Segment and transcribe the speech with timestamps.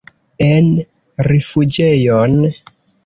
[0.45, 0.69] En
[1.29, 2.39] rifuĝejon?